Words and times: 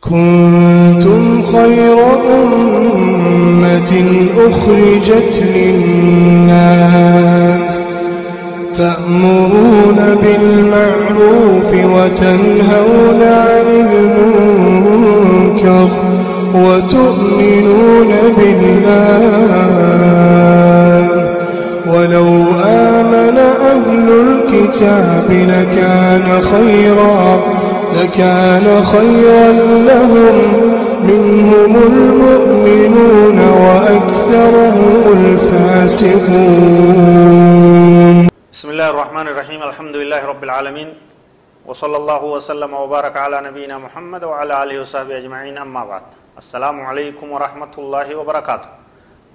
كنتم 0.00 1.42
خير 1.42 1.98
أمة 2.34 3.92
أخرجت 4.38 5.32
للناس 5.56 6.94
تأمرون 8.74 9.98
بالمعروف 10.22 11.70
وتنهون 11.74 13.22
عن 13.22 13.66
المنكر 14.50 15.88
وتؤمنون 16.54 18.12
بالله 18.38 19.48
ولو 21.86 22.28
آمن 22.64 23.38
أهل 23.38 24.06
الكتاب 24.08 25.28
لكان 25.30 26.26
خيرا 26.42 27.24
لكان 27.96 28.66
خيرا 28.84 29.48
لهم 29.90 30.36
منهم 31.10 31.72
المؤمنون 31.90 33.38
وأكثرهم 33.64 35.02
الفاسقون. 35.18 36.58
بسم 38.52 38.68
الله 38.70 38.88
الرحمن 38.90 39.26
الرحيم. 39.28 39.60
الحمد 39.62 39.94
لله 39.96 40.20
رب 40.26 40.42
العالمين. 40.44 40.88
وصلى 41.68 41.96
الله 41.96 42.22
وسلم 42.24 42.70
وبارك 42.74 43.16
على 43.16 43.40
نبينا 43.48 43.76
محمد 43.78 44.22
وعلى 44.24 44.52
آله 44.62 44.76
وصحبه 44.80 45.14
أجمعين. 45.20 45.56
أما 45.58 45.82
بعد 45.84 46.02
السلام 46.38 46.76
عليكم 46.80 47.26
ورحمة 47.32 47.74
الله 47.78 48.08
وبركاته. 48.16 48.70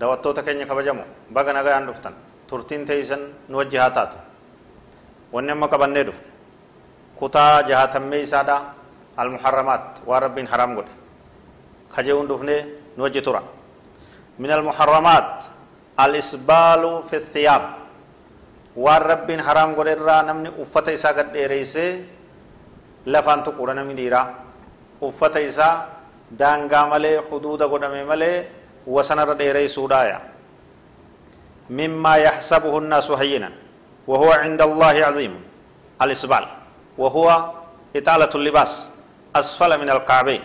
دواتو 0.02 0.32
تكني 0.38 0.66
كبجمو 0.66 1.06
بغا 1.36 1.52
نغا 1.54 1.78
اندفتن 1.78 2.14
ترتين 2.50 2.82
تيسن 2.90 3.22
نوجهاتات 3.50 4.12
ونما 5.34 5.68
كبنه 5.70 6.10
دفن 7.28 7.32
كتا 7.32 7.62
جهاتم 7.62 8.04
ميسادا 8.10 8.58
المحرمات 9.20 9.86
ورب 10.06 10.38
حرام 10.52 10.78
قد 10.78 10.88
خجون 11.96 12.28
دفنه 12.28 12.66
نوجه 12.98 13.20
ترى 13.20 13.42
من 14.40 14.52
المحرمات 14.52 15.32
الإسبال 16.00 17.04
في 17.10 17.16
الثياب 17.16 17.64
waan 18.74 19.02
rabbiin 19.06 19.38
haraam 19.38 19.76
godhe 19.78 19.94
irraa 19.94 20.26
namni 20.26 20.50
uffata 20.50 20.90
isaa 20.92 21.14
gad 21.14 21.30
dheereysee 21.30 22.02
lafaan 23.06 23.46
tuquudha 23.46 23.74
namni 23.78 23.94
dhiiraa 23.94 24.28
uffata 25.02 25.40
isaa 25.40 25.86
daangaa 26.40 26.90
malee 26.90 27.22
huduuda 27.30 27.70
godhame 27.70 28.02
malee 28.02 28.50
wasanarra 28.88 29.38
dheereysuudhaaya 29.38 30.34
مما 31.70 32.16
يحسبه 32.16 32.78
الناس 32.78 33.12
هينا 33.12 33.52
وهو 34.08 34.32
عند 34.32 34.62
الله 34.62 35.06
عظيم 35.06 35.34
الإسبال 36.02 36.63
وهو 36.98 37.28
إطالة 37.96 38.30
اللباس 38.36 38.72
أسفل 39.36 39.72
من 39.82 39.90
الكعبين 39.90 40.44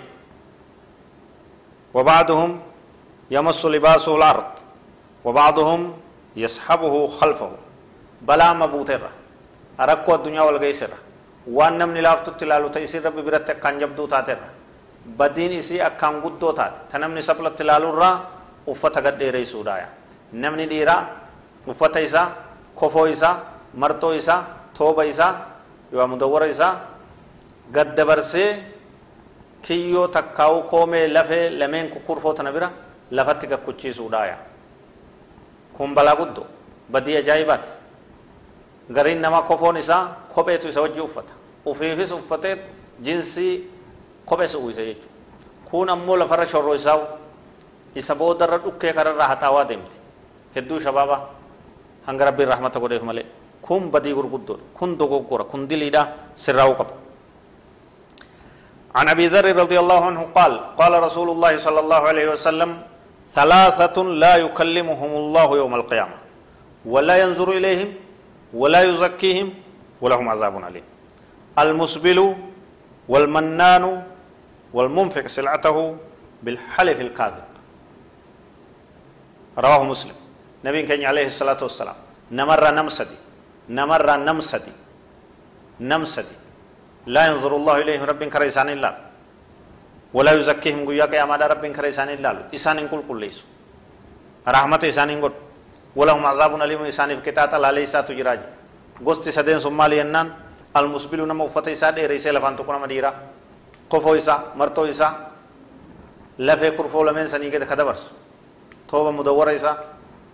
وبعضهم 1.95 2.61
يمس 3.31 3.61
لباسه 3.65 4.17
الأرض 4.17 4.45
وبعضهم 5.25 5.81
يسحبه 6.37 6.95
خلفه 7.21 7.51
balaa 8.27 8.51
mabuuteerra 8.55 9.11
rakkoo 9.79 10.15
addunyaa 10.15 10.43
wal 10.49 10.59
geesserra 10.59 10.97
waan 11.57 11.79
namni 11.79 12.03
laaftutti 12.03 12.45
ilaalu 12.45 12.71
ta 12.75 12.81
isin 12.83 13.03
rabbi 13.07 13.23
biratti 13.23 13.53
akkaan 13.55 13.79
jabduu 13.79 14.07
taateerra 14.11 14.49
badiin 15.19 15.53
isii 15.53 15.79
akkaan 15.81 16.19
guddoo 16.25 16.53
taate 16.53 16.79
ta 16.91 16.99
namni 16.99 17.23
saplatti 17.23 17.63
ilaaluurraa 17.63 18.15
uffata 18.67 19.01
gadheereessuudhaaya 19.07 19.87
namni 20.33 20.67
dhiiraa 20.73 21.03
uffata 21.71 22.01
isaa 22.01 22.27
kofoo 22.75 23.07
isaa 23.07 23.35
marxoo 23.75 24.13
isaa 24.21 24.41
tooba 24.79 25.05
isaa 25.13 25.33
yoo 25.93 26.07
mudawwara 26.09 26.47
isaa 26.47 26.81
gad 27.73 27.95
dabarsee 27.97 28.57
kiyyoo 29.63 30.09
takkaa'u 30.09 30.63
koomee 30.63 31.09
lafee 31.09 31.51
lameen 31.51 31.91
kukurfoo 31.91 32.33
tana 32.33 32.53
bira 32.53 32.71
lafatti 33.11 33.47
gakkuchiisuudhaaya 33.47 34.37
kun 35.77 35.95
balaa 35.95 36.17
guddoo 36.17 36.47
badii 36.93 37.17
ajaa'ibaatti 37.17 37.73
gariin 38.93 39.21
namaa 39.21 39.43
kofoon 39.43 39.77
isaa 39.77 40.17
kopheetu 40.35 40.69
isa 40.69 40.81
wajji 40.81 41.01
uffata 41.01 41.33
ufiifis 41.67 42.13
uffatee 42.13 42.57
jinsii 43.03 43.65
kophee 44.25 44.57
uwwisa 44.57 44.85
jechuudha 44.85 45.15
kun 45.71 45.89
ammoo 45.91 46.17
lafarra 46.17 46.47
shorroo 46.47 46.75
isaa 46.75 46.99
isa 47.95 48.15
boodarra 48.15 48.59
dhukkee 48.59 48.93
kararraa 48.93 49.29
haxaawaa 49.29 49.65
deemti 49.65 49.99
hedduu 50.55 50.81
shabaabaa 50.81 51.21
hanga 52.07 52.25
rabbiin 52.25 52.49
rahmata 52.49 52.81
godheef 52.81 53.03
malee 53.03 53.27
kun 53.63 53.91
badii 53.91 54.15
gurguddoodha 54.15 54.63
kun 54.79 54.97
dogoggora 54.99 55.45
kun 55.45 55.67
diliidha 55.69 56.03
sirraa'uu 56.35 56.77
qaba 56.81 56.95
عن 58.99 59.09
ابي 59.09 59.27
ذر 59.29 59.47
رضي 59.57 59.79
الله 59.79 60.01
عنه 60.05 60.23
قال 60.35 60.53
قال 60.81 60.93
رسول 61.03 61.29
الله 61.31 61.53
صلى 61.59 61.81
الله 61.81 62.01
عليه 62.11 62.27
وسلم 62.35 62.71
ثلاثة 63.35 63.97
لا 64.03 64.35
يكلمهم 64.37 65.11
الله 65.23 65.49
يوم 65.57 65.75
القيامة 65.75 66.17
ولا 66.89 67.17
ينظر 67.23 67.49
إليهم 67.53 67.95
ولا 68.55 68.83
يزكيهم 68.83 69.49
ولهم 70.01 70.27
عذاب 70.29 70.55
أليم 70.69 70.85
المسبل 71.59 72.19
والمنان 73.09 73.85
والمنفق 74.73 75.27
سلعته 75.27 75.77
بالحلف 76.43 76.99
الكاذب 77.01 77.45
رواه 79.59 79.83
مسلم 79.85 80.17
نبي 80.65 80.83
كان 80.83 81.05
عليه 81.05 81.27
الصلاة 81.27 81.61
والسلام 81.63 81.97
نمر 82.33 82.63
نمسدي 82.71 83.19
نمر 83.69 84.09
نمسدي. 84.29 84.75
نمسدي. 85.81 86.37
لا 87.07 87.23
ينظر 87.31 87.53
الله 87.57 87.75
إليهم 87.83 88.05
رب 88.05 88.23
كريسان 88.25 88.69
الله 88.69 88.93
ولا 90.13 90.33
يزكيهم 90.37 90.85
قياك 90.89 91.13
يا 91.17 91.25
مدى 91.25 91.45
رب 91.53 91.65
كريسان 91.77 92.09
الله 92.17 92.53
إسان 92.57 92.89
كل 92.89 93.01
كل 93.09 93.19
ليسو 93.21 93.45
رحمة 94.49 94.83
إسان 94.93 95.11
قل 95.25 95.33
ولهم 95.97 96.23
عذاب 96.27 96.53
أليم 96.63 96.85
إسان 96.93 97.09
في 97.17 97.23
كتات 97.25 97.55
لا 97.57 97.73
ليس 97.73 97.93
تجراج. 97.93 98.41
غست 99.07 99.29
سدين 99.29 99.61
سمالي 99.61 99.99
ينان. 100.05 100.29
المسبل 100.77 101.25
نما 101.25 101.45
وفت 101.49 101.69
إسا 101.69 101.91
دي 101.97 102.07
ريسي 102.07 102.31
لفان 102.31 102.57
تكون 102.57 102.77
مديرا 102.85 103.11
كفو 103.93 104.15
إسا 104.21 104.53
مرتو 104.57 104.85
إسا. 104.85 105.09
لفه 106.39 106.69
كرفو 106.77 107.05
لمن 107.09 107.27
سني 107.27 107.51
كده 107.51 107.67
خدبرس 107.67 108.03
توبة 108.89 109.11
مدورة 109.11 109.55
إسا. 109.57 109.73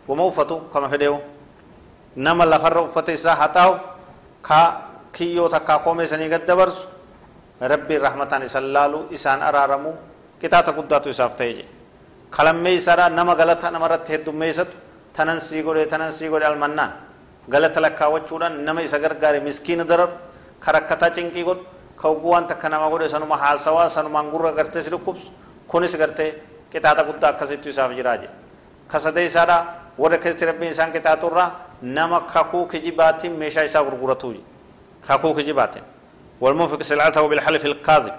وما 0.09 0.25
وفتو 0.25 0.75
كما 0.75 0.89
فديو 0.89 1.34
nama 2.17 2.45
lafarra 2.47 2.83
uffata 2.83 3.13
isaa 3.13 3.35
haxaa'u 3.35 3.75
ka 4.43 4.61
kiyyoo 5.13 5.49
takkaa 5.49 5.79
koomee 5.79 6.07
sanii 6.07 6.29
gad 6.29 6.47
dabarsu 6.47 6.87
rabbiin 7.61 8.01
rahmataan 8.01 8.43
isan 8.43 8.73
laalu 8.73 9.07
isaan 9.11 9.43
araaramu 9.43 9.93
qixaata 10.41 10.73
guddaatu 10.73 11.09
isaaf 11.11 11.35
ta'e 11.37 11.53
jedhe 11.53 11.69
kalammee 12.31 12.75
isaadhaa 12.75 13.09
nama 13.11 13.35
galata 13.35 13.71
namarratti 13.71 14.13
heddummeessatu 14.13 14.77
tanan 15.17 15.41
sii 15.41 15.63
godhe 15.63 15.87
tanan 15.87 16.13
sii 16.13 16.29
godhe 16.29 16.47
almannaan 16.47 16.93
galata 17.49 17.81
lakkaawwachuudhaan 17.83 18.65
nama 18.65 18.83
isa 18.83 18.99
gargaare 18.99 19.41
miskiina 19.41 19.85
dararu 19.85 20.13
ka 20.61 20.73
rakkataa 20.73 21.11
cinqii 21.11 21.45
godhu 21.45 21.65
ka 22.01 22.09
oguu 22.09 22.31
waan 22.35 22.47
takka 22.47 22.69
nama 22.69 22.89
godhe 22.91 23.09
sanuma 23.09 23.37
haasawaa 23.37 23.89
sanumaan 23.89 24.31
gurra 24.31 24.53
gartee 24.53 24.83
si 24.83 24.91
dhukkubsu 24.91 25.31
kunis 25.69 25.97
gartee 25.97 26.35
qixaata 26.73 27.03
guddaa 27.05 27.31
akkasittu 27.35 27.69
isaaf 27.69 27.93
jiraa 27.95 28.17
jedhe 28.17 28.33
ka 28.91 28.99
sadee 29.01 29.25
isaadhaa 29.31 29.61
warra 29.99 30.19
keessatti 30.19 30.45
rabbiin 30.51 30.71
isaan 30.75 30.93
qixaaturraa 30.93 31.49
nama 31.83 32.21
kakuu 32.21 32.67
kijibaatiin 32.67 33.33
meeshaa 33.33 33.65
isaa 33.71 33.85
gurguratuu 33.85 34.35
kakuu 35.07 35.35
kijibaatiin 35.35 35.85
والمنفق 36.43 36.83
سلعته 36.83 37.23
بالحلف 37.31 37.65
الكاذب 37.71 38.15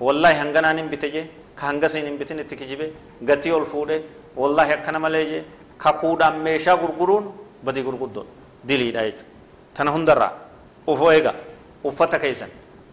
والله 0.00 0.32
هنغنا 0.42 0.72
نبتجي 0.78 1.22
كهنغسي 1.58 2.00
نبتين 2.06 2.38
اتكجبه 2.44 2.88
غتي 3.28 3.50
الفوده 3.60 3.96
والله 4.40 4.68
كنا 4.86 4.98
مليجي 5.04 5.42
gurguruun 5.82 7.24
badii 7.66 7.82
gurguddoon 7.82 8.26
diliidha 8.68 9.02
jechuudha 9.06 9.24
tana 9.74 9.90
hundarraa 9.90 10.32
ufoo 10.86 11.10
eega 11.16 11.32
uffata 11.88 12.18
keessan 12.22 12.50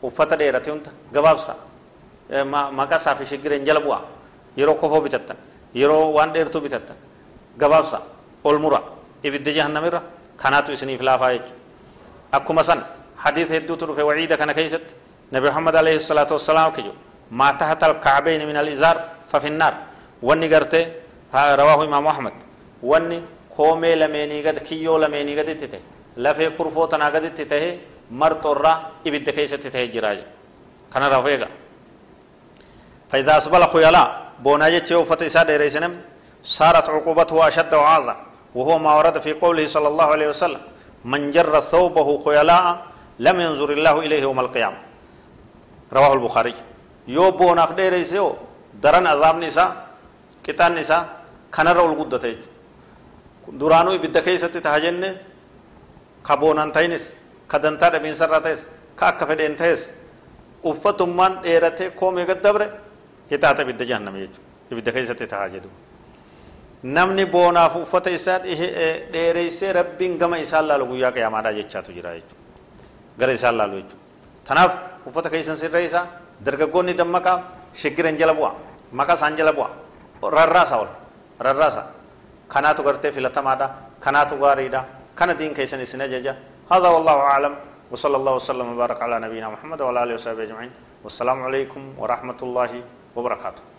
uffata 0.08 0.36
dheerate 0.40 0.70
hunda 0.74 0.92
gabaabsa 1.16 1.54
maqaa 2.80 3.00
isaa 3.02 3.16
fi 3.20 3.26
shigireen 3.32 3.64
jala 3.68 3.80
bu'aa 3.86 4.02
yeroo 4.60 4.76
kofoo 4.82 5.02
bitattan 5.06 5.38
yeroo 5.82 6.04
waan 6.16 6.34
dheertuu 6.36 6.62
bitattan 6.66 6.98
gabaabsa 7.62 7.98
ol 8.44 8.58
mura 8.64 8.82
ibidda 9.24 9.52
jahannamirra 9.52 10.02
kanaatu 10.38 10.72
isiniif 10.72 11.02
laafaa 11.02 11.32
jechuudha 11.34 11.56
akkuma 12.32 12.64
san 12.64 12.84
hadiisa 13.24 13.54
hedduutu 13.54 13.86
dhufe 13.86 14.02
waciida 14.10 14.38
kana 14.38 14.54
keessatti 14.54 14.94
nabi 15.32 15.48
muhammad 15.48 15.76
alayhi 15.76 16.00
salaatu 16.00 16.34
wassalaam 16.34 16.72
kijo 16.74 16.94
maa 17.32 17.54
tahata 17.54 17.86
alkacbayni 17.86 18.46
min 18.46 18.58
alizaar 18.58 18.98
fafinnaar 19.32 19.74
wanni 20.22 20.48
gartee 20.50 20.86
rawaahu 21.34 21.84
imaamu 21.84 22.10
ahmad 22.10 22.34
wanni 22.84 23.22
koomee 23.56 23.96
lameenii 23.96 24.42
gad 24.42 24.60
kiyyoo 24.68 24.98
lameenii 24.98 25.36
gaditti 25.36 25.68
ta'e 25.68 25.82
lafee 26.18 26.50
kurfoo 26.58 26.88
tanaa 26.88 27.12
gaditti 27.12 27.46
ta'e 27.46 27.80
marxorraa 28.12 28.78
ibidda 29.06 29.32
keessatti 29.32 29.70
ta'e 29.70 29.88
jira 29.88 30.12
kanarraaf 30.94 31.28
eega 31.28 31.50
فإذا 33.10 33.38
أسبل 33.38 33.64
خيلاء 33.74 34.08
بونا 34.40 34.70
جتي 34.70 34.96
وفت 34.96 35.22
إسادة 35.24 35.58
ريسنم 35.58 35.94
صارت 36.44 36.90
عقوبته 36.90 37.48
أشد 37.48 37.74
وأعظم 37.74 38.16
وهو 38.56 38.80
ما 38.80 38.98
ورد 38.98 39.22
في 39.22 39.34
قوله 39.34 39.68
صلى 39.68 39.88
الله 39.88 40.06
عليه 40.06 40.28
وسلم 40.30 40.62
من 41.06 41.32
جر 41.32 41.60
ثوبه 41.60 42.08
خيلاء 42.26 42.66
لم 43.20 43.38
ينظر 43.42 43.70
الله 43.72 44.00
إليه 44.00 44.22
يوم 44.22 44.40
القيامة 44.40 44.78
رواه 45.94 46.14
البخاري 46.14 46.56
isaa 49.48 49.90
qixaanni 50.46 50.82
isaa 50.82 51.04
kanarra 51.52 51.82
ol 51.82 51.96
guddata 51.96 52.28
jechuudha 52.32 53.60
duraanuu 53.60 53.94
ibidda 53.98 54.22
keessatti 54.22 54.62
taha 54.62 54.80
jenne 54.86 55.10
ka 56.24 56.38
boonaan 56.38 56.72
ta'inis 56.72 57.14
ka 57.48 57.58
dantaa 57.64 57.90
dhabiinsarraa 57.94 58.42
ta'es 58.42 58.68
ka 58.96 59.08
akka 59.12 59.26
fedheen 59.26 59.56
ta'es 59.56 59.92
uffatummaan 60.64 61.42
dheeratee 61.44 61.90
koomee 62.00 62.26
gad 62.26 62.42
dabre 62.44 62.70
qixaata 63.30 63.62
ibidda 63.66 63.86
jahanname 63.92 64.20
jechuudha 64.24 64.72
ibidda 64.72 64.92
keessatti 64.92 65.26
jedhu 65.56 65.70
namni 66.84 67.26
boonaaf 67.26 67.76
uffata 67.76 68.10
isaa 68.10 68.40
dheereysee 69.14 69.74
rabbiin 69.74 70.18
gama 70.18 70.38
isaan 70.38 70.68
laalu 70.68 70.86
guyyaa 70.86 71.12
qiyaamaadhaa 71.12 71.54
jechaatu 71.60 71.92
jira 71.92 72.14
jechuudha 72.16 72.36
gara 73.20 73.32
isaan 73.34 73.58
laalu 73.58 73.76
jechuudha 73.82 74.04
tanaaf 74.48 74.74
uffata 75.08 75.30
keessan 75.30 75.58
sirra 75.58 75.80
isaa 75.80 76.06
dargaggoonni 76.46 76.94
dammaqaa 76.98 77.38
shiggiran 77.74 78.18
jala 78.18 78.34
bu'a 78.34 78.52
maqaa 78.92 79.16
isaan 79.20 79.38
jala 79.38 79.54
bu'a 79.54 79.70
rarraasa 80.38 80.76
ol 80.84 80.88
rarraasa 81.40 81.84
kanaatu 82.48 82.84
gartee 82.84 83.12
filatamaadha 83.12 83.68
kanaatu 84.00 84.36
gaariidha 84.40 84.86
kana 85.16 85.34
diin 85.40 85.54
keessan 85.54 85.82
isin 85.82 86.02
ajaja 86.02 86.36
هذا 86.70 86.86
والله 86.88 87.18
أعلم 87.34 87.54
وصلى 87.92 88.16
الله 88.18 88.34
وسلم 88.36 88.68
وبارك 88.78 89.02
على 89.02 89.20
نبينا 89.26 89.50
محمد 89.50 89.82
وعلى 89.82 90.04
آله 90.04 90.14
وصحبه 90.22 90.44
أجمعين 90.44 90.72
والسلام 91.04 91.44
عليكم 91.44 91.82
ورحمة 91.98 92.40
الله 92.46 92.72
وبركاته 93.18 93.79